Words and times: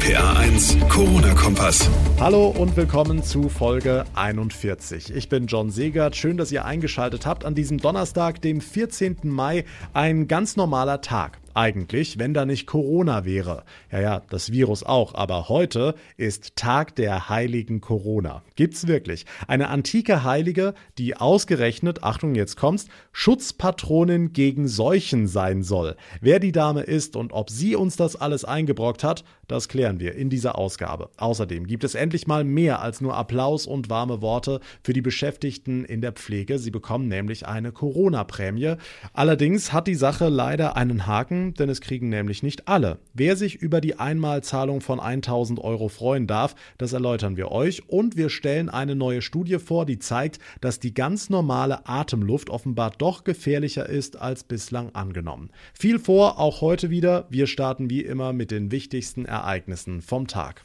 RPA 0.00 0.38
1, 0.38 0.78
Corona-Kompass. 0.88 1.90
Hallo 2.18 2.48
und 2.48 2.74
willkommen 2.74 3.22
zu 3.22 3.50
Folge 3.50 4.04
41. 4.14 5.14
Ich 5.14 5.28
bin 5.28 5.46
John 5.46 5.70
Segert. 5.70 6.16
Schön, 6.16 6.38
dass 6.38 6.50
ihr 6.52 6.64
eingeschaltet 6.64 7.26
habt 7.26 7.44
an 7.44 7.54
diesem 7.54 7.76
Donnerstag, 7.76 8.40
dem 8.40 8.62
14. 8.62 9.18
Mai. 9.24 9.64
Ein 9.92 10.26
ganz 10.26 10.56
normaler 10.56 11.02
Tag. 11.02 11.39
Eigentlich, 11.54 12.18
wenn 12.18 12.32
da 12.32 12.46
nicht 12.46 12.66
Corona 12.66 13.24
wäre. 13.24 13.64
Ja, 13.90 14.00
ja, 14.00 14.22
das 14.30 14.52
Virus 14.52 14.82
auch. 14.82 15.14
Aber 15.14 15.48
heute 15.48 15.94
ist 16.16 16.54
Tag 16.56 16.94
der 16.94 17.28
heiligen 17.28 17.80
Corona. 17.80 18.42
Gibt's 18.54 18.86
wirklich. 18.86 19.26
Eine 19.48 19.68
antike 19.68 20.22
Heilige, 20.22 20.74
die 20.98 21.16
ausgerechnet, 21.16 22.04
Achtung, 22.04 22.34
jetzt 22.34 22.56
kommst, 22.56 22.88
Schutzpatronin 23.12 24.32
gegen 24.32 24.68
Seuchen 24.68 25.26
sein 25.26 25.62
soll. 25.62 25.96
Wer 26.20 26.38
die 26.38 26.52
Dame 26.52 26.82
ist 26.82 27.16
und 27.16 27.32
ob 27.32 27.50
sie 27.50 27.74
uns 27.74 27.96
das 27.96 28.14
alles 28.14 28.44
eingebrockt 28.44 29.02
hat, 29.02 29.24
das 29.48 29.68
klären 29.68 29.98
wir 29.98 30.14
in 30.14 30.30
dieser 30.30 30.56
Ausgabe. 30.56 31.10
Außerdem 31.16 31.66
gibt 31.66 31.82
es 31.82 31.96
endlich 31.96 32.28
mal 32.28 32.44
mehr 32.44 32.80
als 32.80 33.00
nur 33.00 33.16
Applaus 33.16 33.66
und 33.66 33.90
warme 33.90 34.22
Worte 34.22 34.60
für 34.84 34.92
die 34.92 35.02
Beschäftigten 35.02 35.84
in 35.84 36.00
der 36.00 36.12
Pflege. 36.12 36.60
Sie 36.60 36.70
bekommen 36.70 37.08
nämlich 37.08 37.48
eine 37.48 37.72
Corona-Prämie. 37.72 38.76
Allerdings 39.12 39.72
hat 39.72 39.88
die 39.88 39.96
Sache 39.96 40.28
leider 40.28 40.76
einen 40.76 41.08
Haken 41.08 41.49
denn 41.58 41.68
es 41.68 41.80
kriegen 41.80 42.08
nämlich 42.08 42.42
nicht 42.42 42.68
alle. 42.68 42.98
Wer 43.14 43.36
sich 43.36 43.56
über 43.56 43.80
die 43.80 43.98
Einmalzahlung 43.98 44.80
von 44.80 45.00
1000 45.00 45.58
Euro 45.58 45.88
freuen 45.88 46.26
darf, 46.26 46.54
das 46.78 46.92
erläutern 46.92 47.36
wir 47.36 47.50
euch 47.50 47.88
und 47.88 48.16
wir 48.16 48.30
stellen 48.30 48.68
eine 48.68 48.94
neue 48.94 49.22
Studie 49.22 49.58
vor, 49.58 49.86
die 49.86 49.98
zeigt, 49.98 50.38
dass 50.60 50.78
die 50.78 50.94
ganz 50.94 51.30
normale 51.30 51.86
Atemluft 51.88 52.50
offenbar 52.50 52.92
doch 52.96 53.24
gefährlicher 53.24 53.88
ist 53.88 54.20
als 54.20 54.44
bislang 54.44 54.94
angenommen. 54.94 55.50
Viel 55.74 55.98
vor, 55.98 56.38
auch 56.38 56.60
heute 56.60 56.90
wieder. 56.90 57.26
Wir 57.30 57.46
starten 57.46 57.90
wie 57.90 58.02
immer 58.02 58.32
mit 58.32 58.50
den 58.50 58.70
wichtigsten 58.70 59.24
Ereignissen 59.24 60.02
vom 60.02 60.26
Tag. 60.26 60.64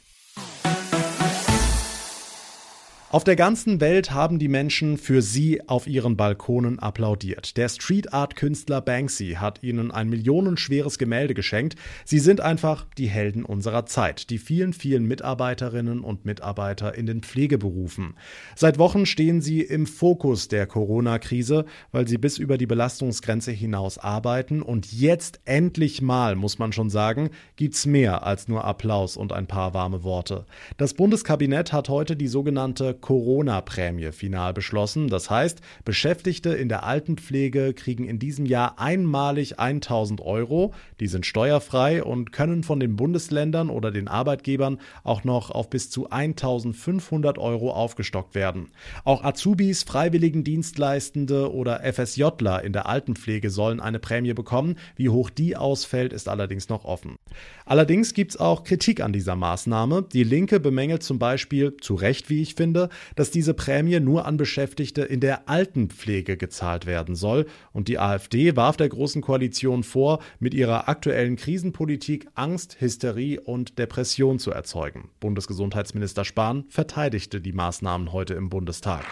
Auf 3.08 3.22
der 3.22 3.36
ganzen 3.36 3.80
Welt 3.80 4.10
haben 4.10 4.40
die 4.40 4.48
Menschen 4.48 4.98
für 4.98 5.22
sie 5.22 5.68
auf 5.68 5.86
ihren 5.86 6.16
Balkonen 6.16 6.80
applaudiert. 6.80 7.56
Der 7.56 7.68
Street 7.68 8.12
Art 8.12 8.34
Künstler 8.34 8.80
Banksy 8.80 9.36
hat 9.38 9.62
ihnen 9.62 9.92
ein 9.92 10.08
millionenschweres 10.08 10.98
Gemälde 10.98 11.32
geschenkt. 11.32 11.76
Sie 12.04 12.18
sind 12.18 12.40
einfach 12.40 12.84
die 12.98 13.06
Helden 13.06 13.44
unserer 13.44 13.86
Zeit, 13.86 14.28
die 14.30 14.38
vielen, 14.38 14.72
vielen 14.72 15.06
Mitarbeiterinnen 15.06 16.00
und 16.00 16.24
Mitarbeiter 16.24 16.96
in 16.96 17.06
den 17.06 17.22
Pflegeberufen. 17.22 18.14
Seit 18.56 18.76
Wochen 18.76 19.06
stehen 19.06 19.40
sie 19.40 19.60
im 19.60 19.86
Fokus 19.86 20.48
der 20.48 20.66
Corona-Krise, 20.66 21.64
weil 21.92 22.08
sie 22.08 22.18
bis 22.18 22.38
über 22.38 22.58
die 22.58 22.66
Belastungsgrenze 22.66 23.52
hinaus 23.52 23.98
arbeiten 23.98 24.62
und 24.62 24.92
jetzt 24.92 25.38
endlich 25.44 26.02
mal, 26.02 26.34
muss 26.34 26.58
man 26.58 26.72
schon 26.72 26.90
sagen, 26.90 27.30
gibt's 27.54 27.86
mehr 27.86 28.26
als 28.26 28.48
nur 28.48 28.64
Applaus 28.64 29.16
und 29.16 29.32
ein 29.32 29.46
paar 29.46 29.74
warme 29.74 30.02
Worte. 30.02 30.44
Das 30.76 30.94
Bundeskabinett 30.94 31.72
hat 31.72 31.88
heute 31.88 32.16
die 32.16 32.26
sogenannte 32.26 32.95
Corona-Prämie 33.00 34.12
final 34.12 34.52
beschlossen. 34.52 35.08
Das 35.08 35.30
heißt, 35.30 35.60
Beschäftigte 35.84 36.50
in 36.50 36.68
der 36.68 36.84
Altenpflege 36.84 37.74
kriegen 37.74 38.04
in 38.04 38.18
diesem 38.18 38.46
Jahr 38.46 38.78
einmalig 38.78 39.58
1000 39.58 40.20
Euro. 40.20 40.74
Die 41.00 41.06
sind 41.06 41.26
steuerfrei 41.26 42.02
und 42.02 42.32
können 42.32 42.62
von 42.62 42.80
den 42.80 42.96
Bundesländern 42.96 43.70
oder 43.70 43.90
den 43.90 44.08
Arbeitgebern 44.08 44.78
auch 45.04 45.24
noch 45.24 45.50
auf 45.50 45.70
bis 45.70 45.90
zu 45.90 46.10
1500 46.10 47.38
Euro 47.38 47.72
aufgestockt 47.72 48.34
werden. 48.34 48.68
Auch 49.04 49.24
Azubis, 49.24 49.82
Freiwilligendienstleistende 49.82 51.52
oder 51.52 51.80
FSJler 51.92 52.64
in 52.64 52.72
der 52.72 52.86
Altenpflege 52.86 53.50
sollen 53.50 53.80
eine 53.80 53.98
Prämie 53.98 54.34
bekommen. 54.34 54.76
Wie 54.96 55.08
hoch 55.08 55.30
die 55.30 55.56
ausfällt, 55.56 56.12
ist 56.12 56.28
allerdings 56.28 56.68
noch 56.68 56.84
offen. 56.84 57.16
Allerdings 57.64 58.14
gibt 58.14 58.32
es 58.32 58.36
auch 58.40 58.64
Kritik 58.64 59.00
an 59.00 59.12
dieser 59.12 59.36
Maßnahme. 59.36 60.04
Die 60.12 60.24
Linke 60.24 60.60
bemängelt 60.60 61.02
zum 61.02 61.18
Beispiel, 61.18 61.76
zu 61.80 61.94
Recht 61.94 62.30
wie 62.30 62.42
ich 62.42 62.54
finde, 62.54 62.85
dass 63.14 63.30
diese 63.30 63.54
Prämie 63.54 64.00
nur 64.00 64.26
an 64.26 64.36
Beschäftigte 64.36 65.02
in 65.02 65.20
der 65.20 65.48
Altenpflege 65.48 66.36
gezahlt 66.36 66.86
werden 66.86 67.14
soll. 67.14 67.46
Und 67.72 67.88
die 67.88 67.98
AfD 67.98 68.56
warf 68.56 68.76
der 68.76 68.88
Großen 68.88 69.22
Koalition 69.22 69.82
vor, 69.82 70.20
mit 70.38 70.54
ihrer 70.54 70.88
aktuellen 70.88 71.36
Krisenpolitik 71.36 72.28
Angst, 72.34 72.80
Hysterie 72.80 73.40
und 73.40 73.78
Depression 73.78 74.38
zu 74.38 74.50
erzeugen. 74.50 75.10
Bundesgesundheitsminister 75.20 76.24
Spahn 76.24 76.64
verteidigte 76.68 77.40
die 77.40 77.52
Maßnahmen 77.52 78.12
heute 78.12 78.34
im 78.34 78.48
Bundestag. 78.48 79.04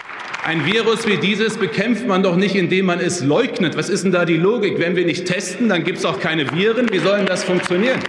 Ein 0.45 0.67
Virus 0.67 1.07
wie 1.07 1.17
dieses 1.17 1.57
bekämpft 1.57 2.07
man 2.07 2.23
doch 2.23 2.37
nicht, 2.37 2.55
indem 2.55 2.87
man 2.87 3.01
es 3.01 3.25
leugnet. 3.25 3.79
Was 3.79 3.89
ist 3.89 4.05
denn 4.05 4.13
da 4.13 4.27
die 4.27 4.37
Logik? 4.37 4.79
Wenn 4.79 4.95
wir 4.95 5.07
nicht 5.07 5.25
testen, 5.25 5.71
dann 5.71 5.85
gibt 5.85 5.99
es 5.99 6.05
auch 6.05 6.21
keine 6.21 6.51
Viren. 6.53 6.91
Wie 6.93 6.99
soll 6.99 7.17
denn 7.17 7.27
das 7.27 7.45
funktionieren? 7.45 8.01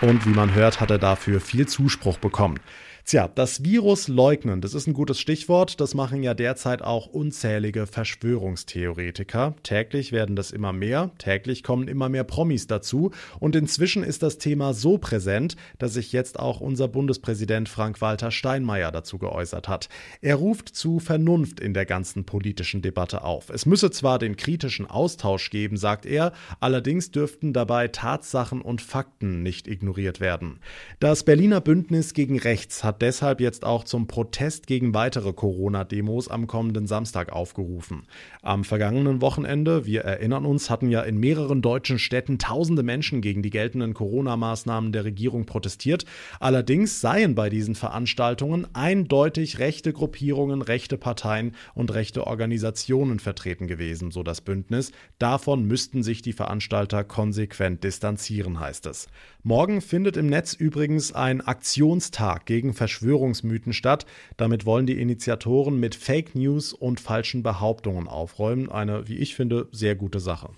Und 0.00 0.26
wie 0.26 0.30
man 0.30 0.54
hört, 0.54 0.80
hat 0.80 0.90
er 0.90 0.98
dafür 0.98 1.40
viel 1.40 1.68
Zuspruch 1.68 2.18
bekommen. 2.18 2.58
Tja, 3.04 3.28
das 3.28 3.64
Virus 3.64 4.06
leugnen, 4.06 4.60
das 4.60 4.74
ist 4.74 4.86
ein 4.86 4.94
gutes 4.94 5.18
Stichwort. 5.18 5.80
Das 5.80 5.92
machen 5.92 6.22
ja 6.22 6.34
derzeit 6.34 6.82
auch 6.82 7.08
unzählige 7.08 7.88
Verschwörungstheoretiker. 7.88 9.56
Täglich 9.64 10.12
werden 10.12 10.36
das 10.36 10.52
immer 10.52 10.72
mehr, 10.72 11.10
täglich 11.18 11.64
kommen 11.64 11.88
immer 11.88 12.08
mehr 12.08 12.22
Promis 12.22 12.68
dazu. 12.68 13.10
Und 13.40 13.56
inzwischen 13.56 14.04
ist 14.04 14.22
das 14.22 14.38
Thema 14.38 14.72
so 14.72 14.98
präsent, 14.98 15.56
dass 15.78 15.94
sich 15.94 16.12
jetzt 16.12 16.38
auch 16.38 16.60
unser 16.60 16.86
Bundespräsident 16.86 17.68
Frank-Walter 17.68 18.30
Steinmeier 18.30 18.92
dazu 18.92 19.18
geäußert 19.18 19.68
hat. 19.68 19.88
Er 20.20 20.36
ruft 20.36 20.68
zu 20.68 21.00
Vernunft 21.00 21.58
in 21.58 21.74
der 21.74 21.86
ganzen 21.86 22.24
politischen 22.24 22.82
Debatte 22.82 23.24
auf. 23.24 23.50
Es 23.50 23.66
müsse 23.66 23.90
zwar 23.90 24.20
den 24.20 24.36
kritischen 24.36 24.86
Austausch 24.86 25.50
geben, 25.50 25.76
sagt 25.76 26.06
er, 26.06 26.32
allerdings 26.60 27.10
dürften 27.10 27.52
dabei 27.52 27.88
Tatsachen 27.88 28.62
und 28.62 28.80
Fakten 28.80 29.42
nicht 29.42 29.66
ignoriert 29.66 30.20
werden. 30.20 30.60
Das 31.00 31.24
Berliner 31.24 31.60
Bündnis 31.60 32.14
gegen 32.14 32.38
Rechts 32.38 32.84
hat 32.84 32.91
hat 32.92 33.00
deshalb 33.00 33.40
jetzt 33.40 33.64
auch 33.64 33.84
zum 33.84 34.06
Protest 34.06 34.66
gegen 34.66 34.92
weitere 34.92 35.32
Corona-Demos 35.32 36.28
am 36.28 36.46
kommenden 36.46 36.86
Samstag 36.86 37.32
aufgerufen. 37.32 38.06
Am 38.42 38.64
vergangenen 38.64 39.22
Wochenende, 39.22 39.86
wir 39.86 40.02
erinnern 40.02 40.44
uns, 40.44 40.68
hatten 40.68 40.90
ja 40.90 41.00
in 41.00 41.16
mehreren 41.16 41.62
deutschen 41.62 41.98
Städten 41.98 42.38
tausende 42.38 42.82
Menschen 42.82 43.22
gegen 43.22 43.42
die 43.42 43.48
geltenden 43.48 43.94
Corona-Maßnahmen 43.94 44.92
der 44.92 45.06
Regierung 45.06 45.46
protestiert. 45.46 46.04
Allerdings 46.38 47.00
seien 47.00 47.34
bei 47.34 47.48
diesen 47.48 47.74
Veranstaltungen 47.74 48.66
eindeutig 48.74 49.58
rechte 49.58 49.94
Gruppierungen, 49.94 50.60
rechte 50.60 50.98
Parteien 50.98 51.54
und 51.74 51.94
rechte 51.94 52.26
Organisationen 52.26 53.20
vertreten 53.20 53.68
gewesen, 53.68 54.10
so 54.10 54.22
das 54.22 54.42
Bündnis. 54.42 54.92
Davon 55.18 55.64
müssten 55.64 56.02
sich 56.02 56.20
die 56.20 56.34
Veranstalter 56.34 57.04
konsequent 57.04 57.84
distanzieren, 57.84 58.60
heißt 58.60 58.84
es. 58.84 59.06
Morgen 59.42 59.80
findet 59.80 60.18
im 60.18 60.26
Netz 60.26 60.52
übrigens 60.52 61.14
ein 61.14 61.40
Aktionstag 61.40 62.44
gegen 62.44 62.74
Verschwörungsmythen 62.82 63.72
statt. 63.72 64.06
Damit 64.36 64.66
wollen 64.66 64.86
die 64.86 65.00
Initiatoren 65.00 65.78
mit 65.78 65.94
Fake 65.94 66.34
News 66.34 66.72
und 66.72 66.98
falschen 66.98 67.44
Behauptungen 67.44 68.08
aufräumen. 68.08 68.72
Eine, 68.72 69.06
wie 69.06 69.18
ich 69.18 69.36
finde, 69.36 69.68
sehr 69.70 69.94
gute 69.94 70.18
Sache. 70.18 70.50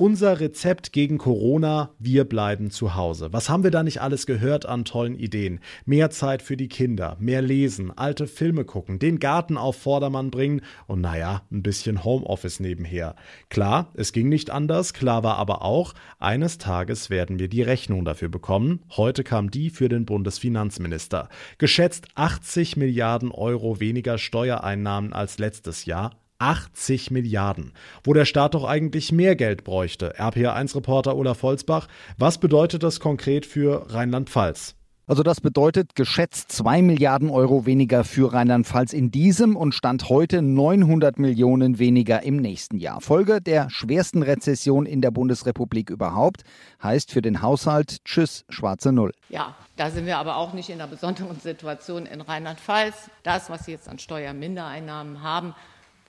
Unser 0.00 0.40
Rezept 0.40 0.94
gegen 0.94 1.18
Corona, 1.18 1.90
wir 1.98 2.24
bleiben 2.24 2.70
zu 2.70 2.94
Hause. 2.94 3.34
Was 3.34 3.50
haben 3.50 3.64
wir 3.64 3.70
da 3.70 3.82
nicht 3.82 4.00
alles 4.00 4.24
gehört 4.24 4.64
an 4.64 4.86
tollen 4.86 5.14
Ideen? 5.14 5.60
Mehr 5.84 6.08
Zeit 6.08 6.40
für 6.40 6.56
die 6.56 6.68
Kinder, 6.68 7.18
mehr 7.20 7.42
lesen, 7.42 7.92
alte 7.94 8.26
Filme 8.26 8.64
gucken, 8.64 8.98
den 8.98 9.18
Garten 9.18 9.58
auf 9.58 9.76
Vordermann 9.76 10.30
bringen 10.30 10.62
und 10.86 11.02
naja, 11.02 11.42
ein 11.52 11.62
bisschen 11.62 12.02
Homeoffice 12.02 12.60
nebenher. 12.60 13.14
Klar, 13.50 13.90
es 13.92 14.14
ging 14.14 14.30
nicht 14.30 14.48
anders, 14.48 14.94
klar 14.94 15.22
war 15.22 15.36
aber 15.36 15.60
auch, 15.60 15.92
eines 16.18 16.56
Tages 16.56 17.10
werden 17.10 17.38
wir 17.38 17.48
die 17.48 17.60
Rechnung 17.60 18.06
dafür 18.06 18.30
bekommen. 18.30 18.80
Heute 18.96 19.22
kam 19.22 19.50
die 19.50 19.68
für 19.68 19.90
den 19.90 20.06
Bundesfinanzminister. 20.06 21.28
Geschätzt 21.58 22.08
80 22.14 22.78
Milliarden 22.78 23.30
Euro 23.30 23.80
weniger 23.80 24.16
Steuereinnahmen 24.16 25.12
als 25.12 25.38
letztes 25.38 25.84
Jahr. 25.84 26.19
80 26.40 27.10
Milliarden, 27.10 27.72
wo 28.02 28.12
der 28.12 28.24
Staat 28.24 28.54
doch 28.54 28.64
eigentlich 28.64 29.12
mehr 29.12 29.36
Geld 29.36 29.62
bräuchte. 29.62 30.18
RPA1-Reporter 30.18 31.16
Olaf 31.16 31.38
Volzbach, 31.38 31.86
was 32.18 32.38
bedeutet 32.38 32.82
das 32.82 32.98
konkret 32.98 33.46
für 33.46 33.92
Rheinland-Pfalz? 33.92 34.74
Also 35.10 35.24
das 35.24 35.40
bedeutet 35.40 35.96
geschätzt 35.96 36.52
2 36.52 36.82
Milliarden 36.82 37.30
Euro 37.30 37.66
weniger 37.66 38.04
für 38.04 38.32
Rheinland-Pfalz 38.32 38.92
in 38.92 39.10
diesem 39.10 39.56
und 39.56 39.74
Stand 39.74 40.08
heute 40.08 40.40
900 40.40 41.18
Millionen 41.18 41.80
weniger 41.80 42.22
im 42.22 42.36
nächsten 42.36 42.78
Jahr. 42.78 43.00
Folge 43.00 43.40
der 43.40 43.70
schwersten 43.70 44.22
Rezession 44.22 44.86
in 44.86 45.00
der 45.00 45.10
Bundesrepublik 45.10 45.90
überhaupt 45.90 46.42
heißt 46.80 47.10
für 47.10 47.22
den 47.22 47.42
Haushalt 47.42 48.04
Tschüss, 48.04 48.44
schwarze 48.50 48.92
Null. 48.92 49.12
Ja, 49.30 49.56
da 49.76 49.90
sind 49.90 50.06
wir 50.06 50.16
aber 50.16 50.36
auch 50.36 50.52
nicht 50.52 50.68
in 50.68 50.80
einer 50.80 50.86
besonderen 50.86 51.40
Situation 51.40 52.06
in 52.06 52.20
Rheinland-Pfalz. 52.20 53.10
Das, 53.24 53.50
was 53.50 53.64
Sie 53.64 53.72
jetzt 53.72 53.88
an 53.88 53.98
Steuermindereinnahmen 53.98 55.24
haben, 55.24 55.56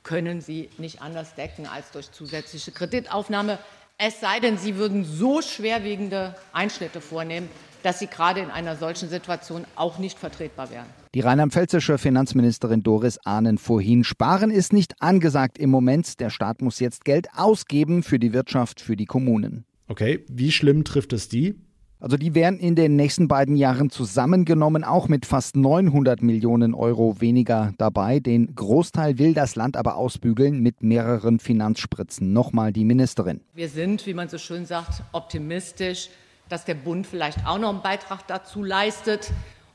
können 0.03 0.41
Sie 0.41 0.69
nicht 0.77 1.01
anders 1.01 1.35
decken 1.35 1.67
als 1.67 1.91
durch 1.91 2.11
zusätzliche 2.11 2.71
Kreditaufnahme. 2.71 3.59
Es 3.97 4.19
sei 4.19 4.39
denn, 4.39 4.57
Sie 4.57 4.75
würden 4.75 5.05
so 5.05 5.41
schwerwiegende 5.41 6.35
Einschnitte 6.53 7.01
vornehmen, 7.01 7.49
dass 7.83 7.99
sie 7.99 8.07
gerade 8.07 8.41
in 8.41 8.49
einer 8.49 8.75
solchen 8.75 9.09
Situation 9.09 9.65
auch 9.75 9.97
nicht 9.97 10.19
vertretbar 10.19 10.69
wären. 10.71 10.85
Die 11.13 11.21
rheinland-pfälzische 11.21 11.97
Finanzministerin 11.97 12.83
Doris 12.83 13.17
Ahnen 13.25 13.57
vorhin. 13.57 14.03
Sparen 14.03 14.51
ist 14.51 14.73
nicht 14.73 15.01
angesagt 15.01 15.57
im 15.57 15.69
Moment. 15.69 16.19
Der 16.19 16.29
Staat 16.29 16.61
muss 16.61 16.79
jetzt 16.79 17.05
Geld 17.05 17.27
ausgeben 17.35 18.03
für 18.03 18.19
die 18.19 18.33
Wirtschaft, 18.33 18.81
für 18.81 18.95
die 18.95 19.05
Kommunen. 19.05 19.65
Okay, 19.87 20.23
wie 20.29 20.51
schlimm 20.51 20.83
trifft 20.83 21.11
es 21.13 21.27
die? 21.27 21.55
Also 22.01 22.17
die 22.17 22.33
wären 22.33 22.57
in 22.57 22.73
den 22.73 22.95
nächsten 22.95 23.27
beiden 23.27 23.55
Jahren 23.55 23.91
zusammengenommen 23.91 24.83
auch 24.83 25.07
mit 25.07 25.27
fast 25.27 25.55
900 25.55 26.23
Millionen 26.23 26.73
Euro 26.73 27.21
weniger 27.21 27.75
dabei. 27.77 28.19
Den 28.19 28.55
Großteil 28.55 29.19
will 29.19 29.35
das 29.35 29.55
Land 29.55 29.77
aber 29.77 29.97
ausbügeln 29.97 30.61
mit 30.61 30.81
mehreren 30.81 31.39
Finanzspritzen. 31.39 32.33
Nochmal 32.33 32.73
die 32.73 32.85
Ministerin. 32.85 33.41
Wir 33.53 33.69
sind, 33.69 34.07
wie 34.07 34.15
man 34.15 34.29
so 34.29 34.39
schön 34.39 34.65
sagt, 34.65 35.03
optimistisch, 35.11 36.09
dass 36.49 36.65
der 36.65 36.73
Bund 36.73 37.05
vielleicht 37.05 37.45
auch 37.45 37.59
noch 37.59 37.69
einen 37.69 37.83
Beitrag 37.83 38.25
dazu 38.25 38.63
leistet. 38.63 39.31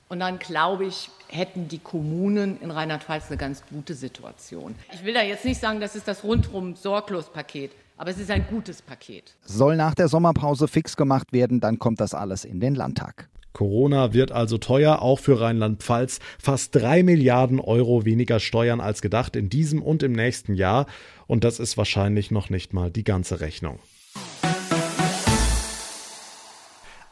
Und 0.09 0.21
dann 0.21 0.39
glaube 0.39 0.87
ich, 0.87 1.11
hätten 1.29 1.69
die 1.69 1.79
Kommunen 1.79 2.61
in 2.61 2.71
Rheinland-Pfalz 2.71 3.29
eine 3.29 3.37
ganz 3.37 3.63
gute 3.69 3.95
Situation. 3.95 4.75
Ich 4.93 5.05
will 5.05 5.15
da 5.15 5.23
jetzt 5.23 5.45
nicht 5.45 5.61
sagen, 5.61 5.81
das 5.81 5.97
ist 5.97 6.07
das 6.07 6.23
rundrum 6.23 6.77
sorglos 6.77 7.33
Paket. 7.33 7.73
Aber 7.97 8.11
es 8.11 8.19
ist 8.19 8.31
ein 8.31 8.47
gutes 8.49 8.83
Paket. 8.83 9.35
Soll 9.43 9.77
nach 9.77 9.95
der 9.95 10.09
Sommerpause 10.09 10.69
fix 10.69 10.97
gemacht 10.97 11.33
werden, 11.33 11.61
dann 11.61 11.79
kommt 11.79 11.99
das 12.01 12.15
alles 12.15 12.45
in 12.45 12.61
den 12.61 12.75
Landtag. 12.75 13.29
Corona 13.55 14.13
wird 14.13 14.33
also 14.33 14.59
teuer, 14.59 15.01
auch 15.01 15.19
für 15.19 15.41
Rheinland-Pfalz. 15.41 16.21
Fast 16.39 16.75
drei 16.75 17.03
Milliarden 17.03 17.59
Euro 17.59 18.05
weniger 18.05 18.39
Steuern 18.39 18.83
als 18.83 19.01
gedacht 19.01 19.35
in 19.35 19.49
diesem 19.49 19.81
und 19.83 20.03
im 20.03 20.13
nächsten 20.13 20.55
Jahr. 20.55 20.85
Und 21.27 21.43
das 21.43 21.59
ist 21.59 21.79
wahrscheinlich 21.79 22.31
noch 22.31 22.51
nicht 22.51 22.75
mal 22.75 22.91
die 22.91 23.05
ganze 23.05 23.41
Rechnung. 23.41 23.79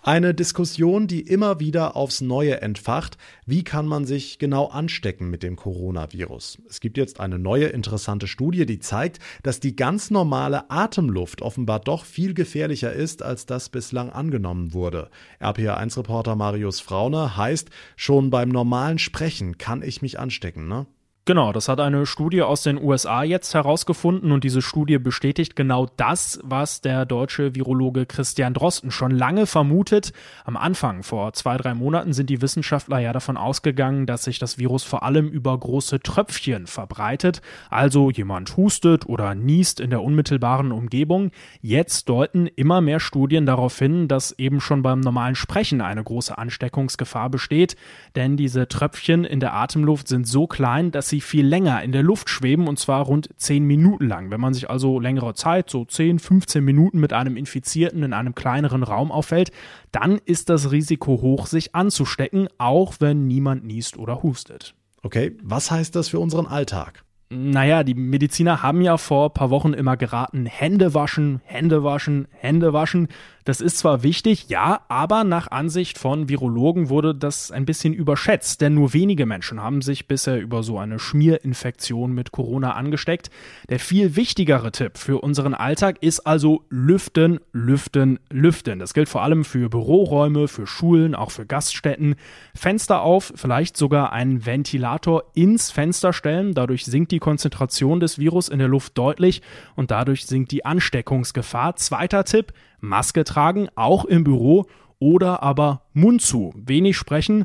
Eine 0.07 0.35
Diskussion, 0.35 1.07
die 1.07 1.23
immer 1.23 1.61
wieder 1.61 1.97
aufs 1.97 2.21
Neue 2.21 2.61
entfacht. 2.61 3.17
Wie 3.47 3.65
kann 3.65 3.87
man 3.87 4.05
sich 4.05 4.39
genau 4.39 4.67
anstecken 4.67 5.31
mit 5.31 5.43
dem 5.43 5.57
Coronavirus? 5.57 6.59
Es 6.69 6.81
gibt 6.81 6.99
jetzt 6.99 7.21
eine 7.21 7.39
neue 7.39 7.69
interessante 7.69 8.27
Studie, 8.27 8.67
die 8.67 8.81
zeigt, 8.81 9.19
dass 9.43 9.61
die 9.61 9.75
ganz 9.75 10.11
normale 10.11 10.71
Atemluft 10.71 11.41
offenbar 11.41 11.81
doch 11.81 12.05
viel 12.05 12.35
gefährlicher 12.35 12.93
ist, 12.93 13.23
als 13.23 13.47
das 13.47 13.71
bislang 13.71 14.11
angenommen 14.11 14.75
wurde. 14.75 15.09
RPA1-Reporter 15.41 16.37
Marius 16.37 16.81
Fraune 16.81 17.39
heißt, 17.39 17.71
schon 17.97 18.29
beim 18.29 18.51
normalen 18.51 18.99
Sprechen 18.99 19.57
kann 19.57 19.81
ich 19.81 20.03
mich 20.03 20.19
anstecken, 20.19 20.69
ne? 20.69 20.85
Genau, 21.27 21.53
das 21.53 21.71
hat 21.71 21.81
eine 21.81 22.05
Studie 22.05 22.43
aus 22.43 22.65
den 22.65 22.77
USA 22.79 23.23
jetzt 23.23 23.55
herausgefunden 23.55 24.31
und 24.31 24.45
diese 24.45 24.61
Studie 24.61 24.99
bestätigt 24.99 25.57
genau 25.57 25.89
das, 25.97 26.39
was 26.43 26.83
der 26.83 27.07
deutsche 27.07 27.55
Virologe 27.55 28.05
Christian 28.05 28.53
Drosten 28.53 28.91
schon 28.91 29.11
lange 29.11 29.47
vermutet. 29.47 30.13
Am 30.45 30.59
Anfang, 30.59 31.03
vor 31.03 31.33
zwei, 31.33 31.57
drei 31.57 31.73
Monaten, 31.73 32.13
sind 32.13 32.29
die 32.29 32.43
Wissenschaftler 32.43 32.99
ja 32.99 33.15
davon 33.15 33.39
ausgegangen, 33.39 34.05
dass 34.05 34.25
sich 34.25 34.39
das 34.39 34.59
Virus 34.59 34.85
vor 34.85 35.03
allem 35.03 35.29
über 35.29 35.59
große 35.59 36.01
Tröpfchen 36.01 36.67
verbreitet, 36.67 37.41
also 37.71 38.11
jemand 38.11 38.59
hustet 38.59 39.07
oder 39.09 39.35
niest 39.35 39.81
in 39.81 39.89
der 39.89 40.03
unmittelbaren 40.03 40.73
Umgebung. 40.73 41.31
Jetzt 41.63 42.11
deuten 42.11 42.49
immer 42.49 42.83
mehr 42.83 43.01
Studien 43.01 43.47
darauf 43.47 43.79
hin, 43.79 44.09
dass 44.09 44.39
eben 44.39 44.61
schon 44.61 44.83
beim 44.83 45.01
normalen 45.01 45.37
Sprechen 45.37 45.81
eine 45.81 46.05
große 46.05 46.37
Ansteckungsgefahr 46.37 47.31
besteht, 47.31 47.77
denn 48.15 48.37
diese 48.37 48.69
Tröpfchen 48.69 49.25
in 49.25 49.41
der 49.41 49.55
Atemluft 49.55 50.07
sind 50.07 50.29
so 50.29 50.47
klein, 50.47 50.91
dass 50.91 51.09
sie 51.09 51.14
sie 51.15 51.21
viel 51.21 51.47
länger 51.47 51.81
in 51.83 51.93
der 51.93 52.03
Luft 52.03 52.29
schweben 52.29 52.67
und 52.67 52.77
zwar 52.79 53.05
rund 53.05 53.29
10 53.37 53.65
Minuten 53.65 54.09
lang. 54.09 54.33
Wenn 54.33 54.41
man 54.41 54.53
sich 54.53 54.69
also 54.69 54.99
längere 54.99 55.35
Zeit, 55.35 55.71
so 55.71 55.85
10, 55.85 56.19
15 56.19 56.65
Minuten 56.65 56.99
mit 56.99 57.13
einem 57.13 57.37
Infizierten 57.37 58.03
in 58.03 58.13
einem 58.13 58.35
kleineren 58.35 58.83
Raum 58.83 59.13
auffällt, 59.13 59.53
dann 59.93 60.19
ist 60.25 60.49
das 60.49 60.73
Risiko 60.73 61.21
hoch, 61.23 61.47
sich 61.47 61.75
anzustecken, 61.75 62.49
auch 62.59 62.95
wenn 62.99 63.29
niemand 63.29 63.65
niest 63.65 63.97
oder 63.97 64.25
hustet. 64.25 64.75
Okay, 65.03 65.37
was 65.41 65.71
heißt 65.71 65.95
das 65.95 66.09
für 66.09 66.19
unseren 66.19 66.47
Alltag? 66.47 67.05
Naja, 67.31 67.85
die 67.85 67.95
Mediziner 67.95 68.63
haben 68.63 68.81
ja 68.81 68.97
vor 68.97 69.29
ein 69.29 69.35
paar 69.35 69.51
Wochen 69.51 69.73
immer 69.73 69.97
geraten, 69.97 70.47
Hände 70.47 70.95
waschen, 70.95 71.41
Hände 71.45 71.85
waschen, 71.85 72.27
Hände 72.31 72.73
waschen. 72.73 73.09
Das 73.45 73.61
ist 73.61 73.77
zwar 73.77 74.03
wichtig, 74.03 74.49
ja, 74.49 74.81
aber 74.89 75.23
nach 75.23 75.51
Ansicht 75.51 75.99
von 75.99 76.31
Virologen 76.31 76.89
wurde 76.89 77.15
das 77.15 77.51
ein 77.51 77.67
bisschen 77.67 77.93
überschätzt, 77.93 78.63
denn 78.63 78.73
nur 78.73 78.95
wenige 78.95 79.27
Menschen 79.27 79.63
haben 79.63 79.83
sich 79.83 80.09
bisher 80.09 80.41
über 80.41 80.63
so 80.63 80.79
eine 80.79 80.99
Schmierinfektion 80.99 82.13
mit 82.13 82.33
Corona 82.33 82.73
angesteckt. 82.73 83.31
Der 83.69 83.81
viel 83.81 84.17
wichtigere 84.17 84.73
Tipp 84.73 84.97
für 84.97 85.23
unseren 85.23 85.53
Alltag 85.53 85.99
ist 86.01 86.21
also 86.21 86.65
lüften, 86.71 87.39
lüften, 87.53 88.19
lüften. 88.31 88.79
Das 88.79 88.95
gilt 88.95 89.11
vor 89.11 89.23
allem 89.23 89.45
für 89.45 89.69
Büroräume, 89.69 90.49
für 90.49 90.67
Schulen, 90.67 91.15
auch 91.15 91.31
für 91.31 91.45
Gaststätten. 91.45 92.15
Fenster 92.55 93.03
auf, 93.03 93.31
vielleicht 93.37 93.77
sogar 93.77 94.13
einen 94.13 94.47
Ventilator 94.47 95.25
ins 95.35 95.71
Fenster 95.71 96.15
stellen, 96.15 96.55
dadurch 96.55 96.87
sinkt 96.87 97.13
die 97.13 97.19
Konzentration 97.19 98.01
des 98.01 98.19
Virus 98.19 98.49
in 98.49 98.59
der 98.59 98.69
Luft 98.69 98.97
deutlich 98.97 99.43
und 99.77 99.91
dadurch 99.91 100.25
sinkt 100.25 100.51
die 100.51 100.65
Ansteckungsgefahr. 100.65 101.77
Zweiter 101.77 102.25
Tipp, 102.25 102.55
Maske 102.89 103.25
tragen, 103.25 103.69
auch 103.75 104.05
im 104.05 104.25
Büro 104.25 104.67
oder 104.99 105.43
aber 105.43 105.83
Mund 105.93 106.23
zu. 106.23 106.53
Wenig 106.57 106.97
sprechen 106.97 107.45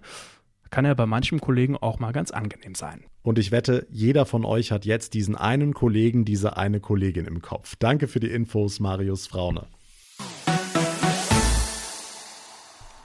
kann 0.69 0.85
ja 0.85 0.93
bei 0.93 1.05
manchen 1.05 1.41
Kollegen 1.41 1.75
auch 1.77 1.99
mal 1.99 2.11
ganz 2.11 2.31
angenehm 2.31 2.75
sein. 2.75 3.03
Und 3.23 3.39
ich 3.39 3.51
wette, 3.51 3.87
jeder 3.89 4.25
von 4.25 4.45
euch 4.45 4.71
hat 4.71 4.85
jetzt 4.85 5.13
diesen 5.13 5.35
einen 5.35 5.73
Kollegen, 5.73 6.25
diese 6.25 6.57
eine 6.57 6.79
Kollegin 6.79 7.25
im 7.25 7.41
Kopf. 7.41 7.75
Danke 7.77 8.07
für 8.07 8.19
die 8.19 8.29
Infos, 8.29 8.79
Marius 8.79 9.27
Fraune. 9.27 9.67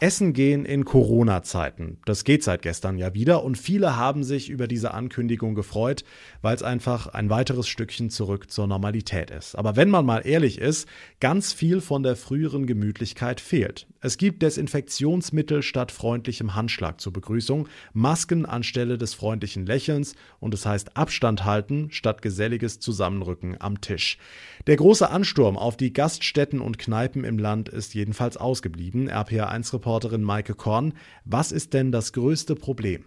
Essen 0.04 0.34
gehen 0.34 0.66
in 0.66 0.84
Corona-Zeiten. 0.84 1.96
Das 2.04 2.24
geht 2.24 2.44
seit 2.44 2.60
gestern 2.60 2.98
ja 2.98 3.14
wieder 3.14 3.42
und 3.42 3.56
viele 3.56 3.96
haben 3.96 4.22
sich 4.22 4.50
über 4.50 4.68
diese 4.68 4.92
Ankündigung 4.92 5.54
gefreut, 5.54 6.04
weil 6.42 6.54
es 6.54 6.62
einfach 6.62 7.06
ein 7.06 7.30
weiteres 7.30 7.68
Stückchen 7.68 8.10
zurück 8.10 8.50
zur 8.50 8.66
Normalität 8.66 9.30
ist. 9.30 9.56
Aber 9.56 9.76
wenn 9.76 9.88
man 9.88 10.04
mal 10.04 10.26
ehrlich 10.26 10.58
ist, 10.58 10.86
ganz 11.20 11.54
viel 11.54 11.80
von 11.80 12.02
der 12.02 12.16
früheren 12.16 12.66
Gemütlichkeit 12.66 13.40
fehlt. 13.40 13.86
Es 14.02 14.18
gibt 14.18 14.42
Desinfektionsmittel 14.42 15.62
statt 15.62 15.90
freundlichem 15.90 16.54
Handschlag 16.54 17.00
zur 17.00 17.14
Begrüßung, 17.14 17.68
Masken 17.94 18.44
anstelle 18.44 18.98
des 18.98 19.14
freundlichen 19.14 19.64
Lächelns 19.64 20.16
und 20.38 20.52
es 20.52 20.66
heißt 20.66 20.98
Abstand 20.98 21.46
halten 21.46 21.88
statt 21.90 22.20
geselliges 22.20 22.78
Zusammenrücken 22.78 23.56
am 23.58 23.80
Tisch. 23.80 24.18
Der 24.66 24.76
große 24.76 25.08
Ansturm 25.08 25.56
auf 25.56 25.78
die 25.78 25.94
Gaststätten 25.94 26.60
und 26.60 26.78
Kneipen 26.78 27.24
im 27.24 27.38
Land 27.38 27.70
ist 27.70 27.94
jedenfalls 27.94 28.36
ausgeblieben. 28.36 29.08
RPA1-Reporter 29.08 29.94
Reporterin 29.94 30.25
Maike 30.25 30.55
Korn. 30.55 30.94
Was 31.25 31.52
ist 31.52 31.73
denn 31.73 31.93
das 31.93 32.12
größte 32.12 32.56
Problem? 32.56 33.05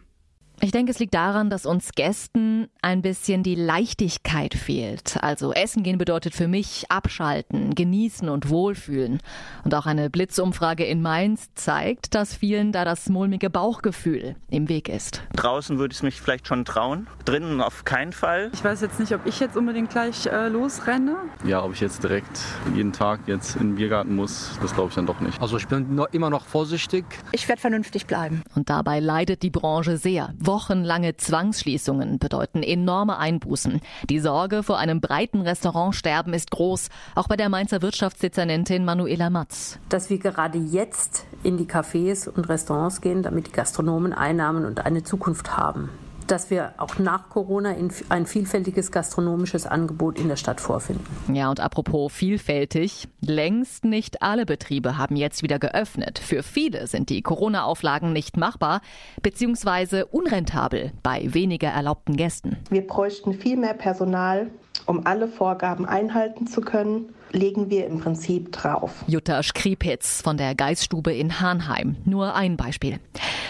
Ich 0.60 0.72
denke, 0.72 0.92
es 0.92 0.98
liegt 0.98 1.14
daran, 1.14 1.52
dass 1.52 1.68
uns 1.68 1.92
Gästen 1.92 2.68
ein 2.82 3.04
bisschen 3.04 3.44
die 3.44 3.54
Leichtigkeit 3.54 4.56
fehlt. 4.56 5.22
Also 5.22 5.54
Essen 5.54 5.84
gehen 5.84 6.00
bedeutet 6.00 6.34
für 6.34 6.48
mich 6.48 6.86
abschalten, 6.90 7.76
genießen 7.76 8.28
und 8.28 8.50
wohlfühlen. 8.50 9.20
Und 9.64 9.76
auch 9.76 9.86
eine 9.86 10.10
Blitzumfrage 10.10 10.84
in 10.84 11.04
Mainz 11.04 11.54
zeigt, 11.54 12.16
dass 12.16 12.36
vielen 12.36 12.72
da 12.72 12.86
das 12.86 13.08
mulmige 13.08 13.52
Bauchgefühl 13.52 14.36
im 14.50 14.68
Weg 14.68 14.90
ist. 14.90 15.22
Draußen 15.36 15.78
würde 15.78 15.92
ich 15.92 16.00
es 16.00 16.04
mich 16.04 16.20
vielleicht 16.20 16.48
schon 16.48 16.66
trauen, 16.66 17.06
drinnen 17.26 17.62
auf 17.62 17.86
keinen 17.86 18.12
Fall. 18.12 18.50
Ich 18.52 18.64
weiß 18.64 18.82
jetzt 18.82 19.00
nicht, 19.00 19.14
ob 19.14 19.28
ich 19.28 19.40
jetzt 19.40 19.58
unbedingt 19.58 19.92
gleich 19.92 20.26
äh, 20.26 20.48
losrenne. 20.48 21.18
Ja, 21.46 21.64
ob 21.64 21.74
ich 21.74 21.82
jetzt 21.82 22.02
direkt 22.02 22.42
jeden 22.74 22.94
Tag 22.94 23.20
jetzt 23.28 23.58
in 23.58 23.70
den 23.70 23.76
Biergarten 23.76 24.16
muss, 24.16 24.58
das 24.64 24.74
glaube 24.74 24.90
ich 24.90 24.96
dann 24.96 25.06
doch 25.06 25.20
nicht. 25.20 25.40
Also 25.40 25.58
ich 25.58 25.68
bin 25.68 25.94
noch, 25.94 26.08
immer 26.14 26.32
noch 26.32 26.48
vorsichtig. 26.48 27.06
Ich 27.32 27.48
werde 27.48 27.62
vernünftig 27.62 28.08
bleiben. 28.08 28.42
Und 28.56 28.72
dabei 28.72 29.00
leidet 29.00 29.44
die 29.44 29.52
Branche 29.52 29.98
sehr. 29.98 30.34
Wochenlange 30.48 31.18
Zwangsschließungen 31.18 32.18
bedeuten 32.18 32.64
enorme 32.64 33.18
Einbußen. 33.18 33.82
Die 34.10 34.20
Sorge 34.20 34.64
vor 34.64 34.80
einem 34.80 35.02
breiten 35.02 35.42
Restaurantsterben 35.42 36.34
ist 36.34 36.52
groß, 36.52 36.90
auch 37.16 37.28
bei 37.28 37.36
der 37.36 37.50
Mainzer 37.50 37.82
Wirtschaftsdezernentin 37.82 38.86
Manuela 38.86 39.30
Matz. 39.30 39.78
Dass 39.90 40.10
wir 40.10 40.18
gerade 40.18 40.58
jetzt 40.58 41.26
in 41.44 41.58
die 41.58 41.66
Cafés 41.66 42.28
und 42.28 42.50
Restaurants 42.50 43.02
gehen, 43.02 43.22
damit 43.22 43.48
die 43.48 43.52
Gastronomen 43.52 44.14
Einnahmen 44.14 44.66
und 44.66 44.86
eine 44.86 45.04
Zukunft 45.04 45.58
haben 45.58 45.90
dass 46.28 46.50
wir 46.50 46.74
auch 46.78 47.00
nach 47.00 47.30
Corona 47.30 47.76
ein 48.10 48.26
vielfältiges 48.26 48.92
gastronomisches 48.92 49.66
Angebot 49.66 50.20
in 50.20 50.28
der 50.28 50.36
Stadt 50.36 50.62
vorfinden. 50.62 51.06
Ja, 51.34 51.50
und 51.50 51.60
apropos 51.60 52.12
vielfältig, 52.12 53.08
längst 53.22 53.86
nicht 53.86 54.22
alle 54.22 54.46
Betriebe 54.46 54.98
haben 54.98 55.16
jetzt 55.16 55.44
wieder 55.44 55.60
geöffnet. 55.60 56.20
Für 56.20 56.44
viele 56.44 56.88
sind 56.88 57.10
die 57.10 57.22
Corona-Auflagen 57.22 58.14
nicht 58.14 58.38
machbar 58.38 58.82
bzw. 59.22 60.04
unrentabel 60.04 60.92
bei 61.04 61.34
weniger 61.34 61.70
erlaubten 61.70 62.16
Gästen. 62.16 62.58
Wir 62.70 62.86
bräuchten 62.86 63.34
viel 63.34 63.58
mehr 63.58 63.74
Personal, 63.74 64.50
um 64.86 65.06
alle 65.06 65.28
Vorgaben 65.28 65.86
einhalten 65.86 66.48
zu 66.48 66.62
können 66.62 67.14
legen 67.32 67.70
wir 67.70 67.88
im 67.88 68.00
Prinzip 68.00 68.52
drauf. 68.52 69.04
Jutta 69.08 69.42
Skripitz 69.44 70.22
von 70.22 70.38
der 70.38 70.56
Geiststube 70.56 71.14
in 71.14 71.40
Hahnheim. 71.40 71.98
Nur 72.06 72.36
ein 72.36 72.58
Beispiel. 72.58 73.00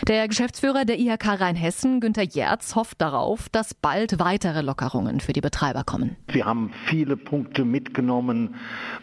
Der 0.07 0.27
Geschäftsführer 0.27 0.85
der 0.85 0.99
IHK 0.99 1.39
Rheinhessen, 1.39 1.99
Günter 1.99 2.23
Jerz, 2.23 2.75
hofft 2.75 3.01
darauf, 3.01 3.49
dass 3.49 3.73
bald 3.73 4.19
weitere 4.19 4.61
Lockerungen 4.61 5.19
für 5.19 5.33
die 5.33 5.41
Betreiber 5.41 5.83
kommen. 5.83 6.15
Wir 6.27 6.45
haben 6.45 6.71
viele 6.85 7.17
Punkte 7.17 7.65
mitgenommen, 7.65 8.55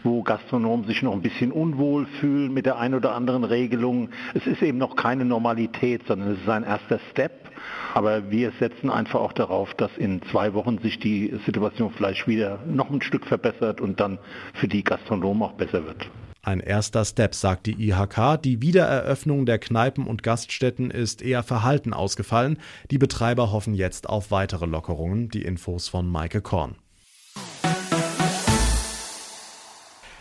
wo 0.03 0.23
Gastronomen 0.23 0.87
sich 0.87 1.01
noch 1.01 1.13
ein 1.13 1.21
bisschen 1.21 1.51
unwohl 1.51 2.07
fühlen 2.19 2.53
mit 2.53 2.65
der 2.65 2.77
einen 2.77 2.95
oder 2.95 3.13
anderen 3.13 3.43
Regelung. 3.43 4.09
Es 4.33 4.47
ist 4.47 4.61
eben 4.61 4.77
noch 4.77 4.95
keine 4.95 5.25
Normalität, 5.25 6.03
sondern 6.07 6.33
es 6.33 6.41
ist 6.41 6.49
ein 6.49 6.63
erster 6.63 6.99
Step. 7.11 7.45
Aber 7.93 8.29
wir 8.29 8.51
setzen 8.59 8.89
einfach 8.89 9.21
auch 9.21 9.31
darauf, 9.31 9.73
dass 9.73 9.89
in 9.97 10.21
zwei 10.23 10.53
Wochen 10.53 10.79
sich 10.79 10.99
die 10.99 11.33
Situation 11.45 11.91
vielleicht 11.95 12.27
wieder 12.27 12.59
noch 12.67 12.89
ein 12.89 13.01
Stück 13.01 13.25
verbessert 13.25 13.79
und 13.79 13.99
dann 13.99 14.19
für 14.53 14.64
die 14.67 14.83
Gastronomen 14.83 15.43
auch 15.43 15.53
besser 15.53 15.85
wird. 15.85 16.09
Ein 16.45 16.59
erster 16.59 17.03
Step, 17.05 17.33
sagt 17.33 17.65
die 17.65 17.89
IHK. 17.89 18.39
Die 18.43 18.61
Wiedereröffnung 18.61 19.47
der 19.47 19.57
Kneipen 19.57 20.05
und 20.05 20.21
Gaststätten 20.21 20.91
ist 20.91 21.23
eher 21.23 21.41
verhalten 21.41 21.91
ausgefallen. 21.91 22.59
Die 22.91 22.99
Betreiber 22.99 23.51
hoffen 23.51 23.73
jetzt 23.73 24.07
auf 24.07 24.29
weitere 24.29 24.67
Lockerungen. 24.67 25.29
Die 25.29 25.41
Infos 25.41 25.87
von 25.87 26.07
Maike 26.07 26.41
Korn. 26.41 26.75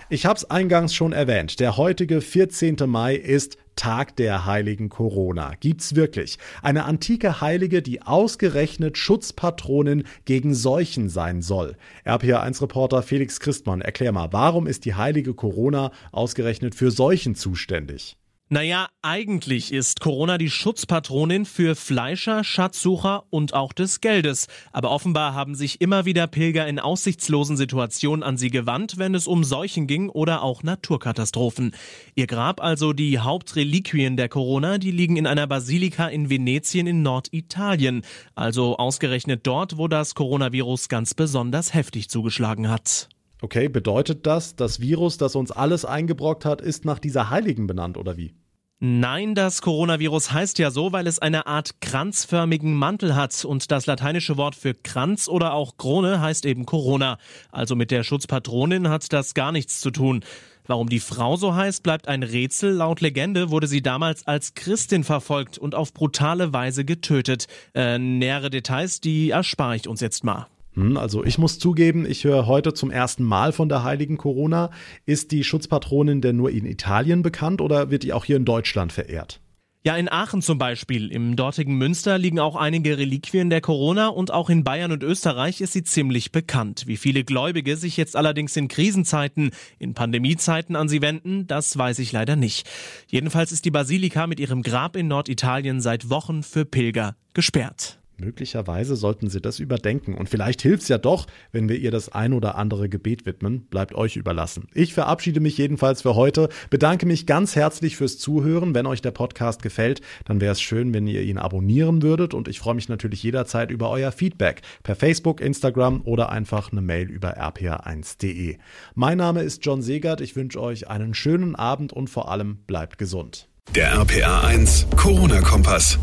Ich 0.09 0.27
habe 0.27 0.37
es 0.37 0.51
eingangs 0.51 0.95
schon 0.95 1.13
erwähnt. 1.13 1.61
Der 1.61 1.77
heutige 1.77 2.21
14. 2.21 2.77
Mai 2.87 3.17
ist 3.17 3.59
Tag 3.77 4.17
der 4.17 4.47
heiligen 4.47 4.89
Corona. 4.89 5.55
Gibt's 5.61 5.95
wirklich 5.95 6.39
eine 6.63 6.85
antike 6.85 7.41
Heilige, 7.41 7.83
die 7.83 8.03
ausgerechnet 8.03 8.99
Schutzpatronin 8.99 10.05
gegen 10.25 10.55
Seuchen 10.55 11.09
sein 11.09 11.43
soll? 11.43 11.77
RPA1-Reporter 12.05 13.03
Felix 13.03 13.41
Christmann, 13.41 13.81
erklär 13.81 14.13
mal, 14.13 14.33
warum 14.33 14.67
ist 14.67 14.85
die 14.85 14.95
heilige 14.95 15.35
Corona 15.35 15.91
ausgerechnet 16.13 16.75
für 16.75 16.91
Seuchen 16.91 17.35
zuständig? 17.35 18.17
Naja, 18.51 18.89
eigentlich 19.01 19.73
ist 19.73 20.01
Corona 20.01 20.37
die 20.37 20.51
Schutzpatronin 20.51 21.47
für 21.47 21.75
Fleischer, 21.75 22.45
Schatzsucher 22.45 23.25
und 23.31 23.55
auch 23.55 23.73
des 23.73 24.03
Geldes. 24.03 24.49
Aber 24.71 24.91
offenbar 24.91 25.33
haben 25.33 25.55
sich 25.55 25.81
immer 25.81 26.05
wieder 26.05 26.27
Pilger 26.27 26.69
in 26.69 26.79
aussichtslosen 26.79 27.57
Situationen 27.57 28.23
an 28.23 28.37
sie 28.37 28.51
gewandt, 28.51 28.99
wenn 28.99 29.15
es 29.15 29.27
um 29.27 29.45
Seuchen 29.45 29.87
ging 29.87 30.11
oder 30.11 30.43
auch 30.43 30.63
Naturkatastrophen. 30.63 31.75
Ihr 32.17 32.27
Grab, 32.27 32.63
also 32.63 32.93
die 32.93 33.19
Hauptreliquien 33.19 34.19
der 34.19 34.29
Corona, 34.29 34.77
die 34.77 34.91
liegen 34.91 35.17
in 35.17 35.27
einer 35.27 35.47
Basilika 35.47 36.09
in 36.09 36.29
Venetien 36.29 36.87
in 36.87 37.01
Norditalien. 37.01 38.03
Also 38.35 38.77
ausgerechnet 38.77 39.47
dort, 39.47 39.79
wo 39.79 39.89
das 39.89 40.15
Coronavirus 40.15 40.91
ganz 40.91 41.15
besonders 41.15 41.73
heftig 41.73 42.11
zugeschlagen 42.11 42.69
hat. 42.69 43.09
Okay, 43.45 43.69
bedeutet 43.69 44.25
das, 44.25 44.57
das 44.57 44.81
Virus, 44.81 45.19
das 45.19 45.37
uns 45.37 45.51
alles 45.51 45.85
eingebrockt 45.85 46.47
hat, 46.47 46.63
ist 46.63 46.87
nach 46.87 46.99
dieser 46.99 47.29
Heiligen 47.29 47.67
benannt 47.67 47.99
oder 47.99 48.17
wie? 48.17 48.33
Nein, 48.81 49.35
das 49.35 49.61
Coronavirus 49.61 50.33
heißt 50.33 50.59
ja 50.59 50.71
so, 50.71 50.93
weil 50.93 51.07
es 51.07 51.19
eine 51.19 51.47
Art 51.47 51.83
kranzförmigen 51.83 52.73
Mantel 52.75 53.15
hat 53.15 53.45
und 53.45 53.71
das 53.71 53.85
lateinische 53.85 54.39
Wort 54.39 54.55
für 54.55 54.73
Kranz 54.73 55.29
oder 55.29 55.53
auch 55.53 55.77
Krone 55.77 56.23
heißt 56.23 56.47
eben 56.47 56.65
Corona. 56.65 57.19
Also 57.53 57.77
mit 57.77 57.91
der 57.91 58.03
Schutzpatronin 58.03 58.89
hat 58.89 59.13
das 59.13 59.35
gar 59.35 59.53
nichts 59.53 59.79
zu 59.83 59.91
tun. 59.91 60.25
Warum 60.67 60.89
die 60.89 60.99
Frau 60.99 61.37
so 61.37 61.55
heißt, 61.55 61.83
bleibt 61.83 62.09
ein 62.09 62.23
Rätsel. 62.23 62.73
Laut 62.73 63.03
Legende 63.03 63.51
wurde 63.51 63.67
sie 63.67 63.83
damals 63.83 64.27
als 64.27 64.55
Christin 64.55 65.05
verfolgt 65.05 65.59
und 65.59 65.75
auf 65.75 65.93
brutale 65.93 66.55
Weise 66.55 66.87
getötet. 66.87 67.47
Äh, 67.75 67.99
nähere 67.99 68.49
Details, 68.49 69.03
die 69.03 69.29
erspare 69.29 69.77
ich 69.77 69.87
uns 69.87 70.01
jetzt 70.01 70.25
mal. 70.25 70.47
Hm, 70.75 70.97
also 70.97 71.25
ich 71.25 71.39
muss 71.39 71.59
zugeben, 71.59 72.05
ich 72.07 72.25
höre 72.25 72.47
heute 72.47 72.75
zum 72.75 72.91
ersten 72.91 73.25
Mal 73.25 73.53
von 73.53 73.69
der 73.69 73.85
heiligen 73.85 74.17
Corona. 74.17 74.71
Ist 75.07 75.33
die 75.33 75.45
Schutzpatronin 75.45 76.21
denn 76.21 76.37
nur 76.37 76.51
in 76.51 76.67
Italien 76.67 77.23
bekannt 77.23 77.61
oder 77.61 77.91
wird 77.91 78.03
die 78.03 78.13
auch 78.13 78.25
hier 78.25 78.37
in 78.37 78.45
Deutschland 78.45 78.93
verehrt? 78.93 79.41
Ja, 79.87 79.97
in 79.97 80.09
Aachen 80.09 80.41
zum 80.41 80.57
Beispiel. 80.57 81.13
Im 81.13 81.37
dortigen 81.37 81.77
Münster 81.77 82.17
liegen 82.17 82.41
auch 82.41 82.57
einige 82.57 82.97
Reliquien 82.97 83.51
der 83.51 83.61
Corona 83.61 84.09
und 84.09 84.31
auch 84.31 84.49
in 84.49 84.65
Bayern 84.65 84.93
und 84.93 85.03
Österreich 85.03 85.61
ist 85.61 85.75
sie 85.75 85.85
ziemlich 85.85 86.33
bekannt. 86.33 86.85
Wie 86.87 86.97
viele 86.97 87.23
Gläubige 87.23 87.77
sich 87.77 87.99
jetzt 87.99 88.17
allerdings 88.17 88.57
in 88.57 88.69
Krisenzeiten, 88.69 89.51
in 89.79 89.93
Pandemiezeiten 89.93 90.75
an 90.75 90.89
sie 90.89 91.03
wenden, 91.03 91.47
das 91.47 91.77
weiß 91.77 91.99
ich 91.99 92.13
leider 92.13 92.35
nicht. 92.35 92.67
Jedenfalls 93.09 93.53
ist 93.53 93.67
die 93.67 93.71
Basilika 93.71 94.27
mit 94.27 94.41
ihrem 94.41 94.63
Grab 94.63 94.97
in 94.97 95.07
Norditalien 95.07 95.83
seit 95.83 96.09
Wochen 96.09 96.43
für 96.43 96.65
Pilger 96.65 97.15
gesperrt. 97.35 97.99
Möglicherweise 98.25 98.97
sollten 98.97 99.29
Sie 99.29 99.41
das 99.43 99.59
überdenken. 99.59 100.15
Und 100.15 100.29
vielleicht 100.29 100.63
hilft 100.63 100.85
es 100.85 100.89
ja 100.89 100.97
doch, 100.97 101.27
wenn 101.53 101.69
wir 101.69 101.77
ihr 101.77 101.91
das 101.91 102.09
ein 102.09 102.33
oder 102.33 102.57
andere 102.57 102.89
Gebet 102.89 103.27
widmen. 103.27 103.67
Bleibt 103.67 103.95
euch 103.95 104.17
überlassen. 104.17 104.67
Ich 104.73 104.95
verabschiede 104.95 105.41
mich 105.41 105.59
jedenfalls 105.59 106.03
für 106.03 106.15
heute. 106.15 106.49
Bedanke 106.71 107.05
mich 107.05 107.27
ganz 107.27 107.55
herzlich 107.55 107.97
fürs 107.97 108.19
Zuhören. 108.19 108.75
Wenn 108.75 108.87
euch 108.87 109.03
der 109.03 109.11
Podcast 109.11 109.63
gefällt, 109.63 110.01
dann 110.25 110.41
wäre 110.41 110.53
es 110.53 110.61
schön, 110.61 110.95
wenn 110.95 111.07
ihr 111.07 111.23
ihn 111.23 111.39
abonnieren 111.39 112.03
würdet. 112.03 112.33
Und 112.33 112.49
ich 112.49 112.59
freue 112.59 112.75
mich 112.75 112.89
natürlich 112.89 113.23
jederzeit 113.23 113.71
über 113.71 113.91
euer 113.91 114.11
Feedback 114.11 114.63
per 114.83 114.97
Facebook, 114.97 115.41
Instagram 115.41 116.01
oder 116.05 116.31
einfach 116.31 116.73
eine 116.73 116.81
Mail 116.81 117.11
über 117.11 117.39
rpa1.de. 117.39 118.57
Mein 118.95 119.19
Name 119.19 119.43
ist 119.43 119.65
John 119.67 119.83
Segert. 119.83 120.23
Ich 120.23 120.35
wünsche 120.35 120.61
euch 120.61 120.89
einen 120.89 121.13
schönen 121.13 121.57
Abend 121.57 121.93
und 121.93 122.09
vor 122.09 122.31
allem 122.31 122.57
bleibt 122.67 122.97
gesund. 122.97 123.49
Der 123.75 123.95
RPA1 123.95 124.95
Corona-Kompass. 124.97 125.99